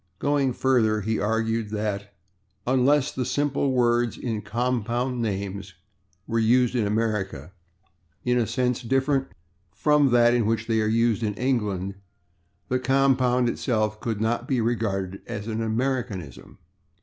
Going 0.17 0.51
further, 0.53 1.01
he 1.01 1.19
argued 1.19 1.69
that 1.69 2.11
unless 2.65 3.11
"the 3.11 3.23
simple 3.23 3.71
words 3.71 4.17
in 4.17 4.41
compound 4.41 5.21
names" 5.21 5.75
were 6.25 6.39
used 6.39 6.73
in 6.73 6.87
America 6.87 7.51
"in 8.25 8.39
a 8.39 8.47
sense 8.47 8.81
different 8.81 9.27
from 9.75 10.09
that 10.09 10.33
in 10.33 10.47
which 10.47 10.65
they 10.65 10.81
are 10.81 10.87
used 10.87 11.21
in 11.21 11.35
England" 11.35 11.93
the 12.67 12.79
compound 12.79 13.47
itself 13.47 13.99
could 14.01 14.19
not 14.19 14.47
be 14.47 14.59
regarded 14.59 15.21
as 15.27 15.45
an 15.47 15.61
Americanism. 15.61 16.57